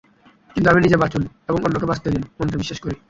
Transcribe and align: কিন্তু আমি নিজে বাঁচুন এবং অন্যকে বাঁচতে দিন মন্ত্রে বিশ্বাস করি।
কিন্তু 0.55 0.67
আমি 0.69 0.79
নিজে 0.81 0.97
বাঁচুন 0.97 1.21
এবং 1.49 1.59
অন্যকে 1.65 1.85
বাঁচতে 1.85 2.07
দিন 2.09 2.23
মন্ত্রে 2.37 2.57
বিশ্বাস 2.57 2.79
করি। 2.79 2.95